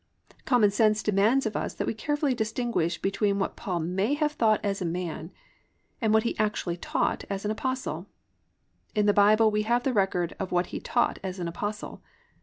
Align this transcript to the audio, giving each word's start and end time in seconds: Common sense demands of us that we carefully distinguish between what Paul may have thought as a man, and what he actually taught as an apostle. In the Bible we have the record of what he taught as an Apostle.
Common 0.45 0.71
sense 0.71 1.03
demands 1.03 1.45
of 1.45 1.55
us 1.55 1.75
that 1.75 1.85
we 1.85 1.93
carefully 1.93 2.33
distinguish 2.33 2.99
between 2.99 3.37
what 3.37 3.55
Paul 3.55 3.81
may 3.81 4.15
have 4.15 4.31
thought 4.31 4.59
as 4.65 4.81
a 4.81 4.83
man, 4.83 5.29
and 6.01 6.11
what 6.11 6.23
he 6.23 6.35
actually 6.39 6.75
taught 6.77 7.23
as 7.29 7.45
an 7.45 7.51
apostle. 7.51 8.07
In 8.95 9.05
the 9.05 9.13
Bible 9.13 9.51
we 9.51 9.61
have 9.61 9.83
the 9.83 9.93
record 9.93 10.35
of 10.39 10.51
what 10.51 10.73
he 10.73 10.79
taught 10.79 11.19
as 11.21 11.37
an 11.37 11.47
Apostle. 11.47 12.01